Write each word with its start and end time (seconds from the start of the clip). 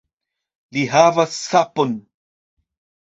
Li 0.77 0.85
havas 0.95 1.37
sapon! 1.41 1.93